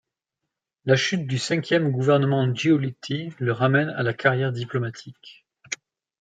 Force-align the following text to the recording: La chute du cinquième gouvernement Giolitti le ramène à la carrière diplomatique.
La 0.85 0.95
chute 0.95 1.27
du 1.27 1.37
cinquième 1.37 1.91
gouvernement 1.91 2.51
Giolitti 2.55 3.31
le 3.37 3.51
ramène 3.51 3.89
à 3.89 4.01
la 4.01 4.15
carrière 4.15 4.51
diplomatique. 4.51 5.45